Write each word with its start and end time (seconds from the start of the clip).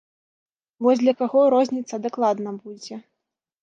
Вось 0.85 1.03
для 1.03 1.13
каго 1.21 1.45
розніца 1.57 2.03
дакладна 2.09 2.59
будзе. 2.61 2.95